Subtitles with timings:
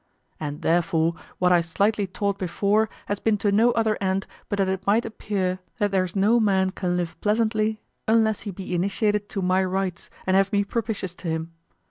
[0.39, 4.67] And therefore, what I slightly taught before has been to no other end but that
[4.67, 9.43] it might appear that there's no man can live pleasantly unless he be initiated to
[9.43, 11.51] my rites and have me propitious to him.